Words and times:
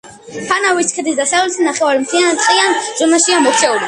ფანავის 0.51 0.87
ქედის 0.95 1.19
დასავლეთი 1.19 1.67
ნახევარი 1.67 2.01
მთლიანად 2.05 2.41
ტყიან 2.47 2.81
ზონაშია 3.03 3.43
მოქცეული. 3.45 3.79